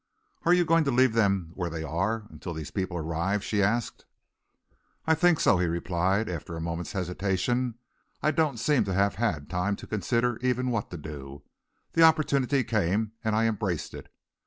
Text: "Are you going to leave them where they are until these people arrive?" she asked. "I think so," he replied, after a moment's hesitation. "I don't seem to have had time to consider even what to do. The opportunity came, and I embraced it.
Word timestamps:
"Are 0.47 0.53
you 0.55 0.65
going 0.65 0.83
to 0.85 0.89
leave 0.89 1.13
them 1.13 1.51
where 1.53 1.69
they 1.69 1.83
are 1.83 2.25
until 2.31 2.55
these 2.55 2.71
people 2.71 2.97
arrive?" 2.97 3.43
she 3.43 3.61
asked. 3.61 4.05
"I 5.05 5.13
think 5.13 5.39
so," 5.39 5.59
he 5.59 5.67
replied, 5.67 6.27
after 6.27 6.55
a 6.55 6.59
moment's 6.59 6.93
hesitation. 6.93 7.75
"I 8.19 8.31
don't 8.31 8.57
seem 8.57 8.83
to 8.85 8.95
have 8.95 9.13
had 9.21 9.47
time 9.47 9.75
to 9.75 9.85
consider 9.85 10.37
even 10.41 10.71
what 10.71 10.89
to 10.89 10.97
do. 10.97 11.43
The 11.93 12.01
opportunity 12.01 12.63
came, 12.63 13.11
and 13.23 13.35
I 13.35 13.45
embraced 13.45 13.93
it. 13.93 14.11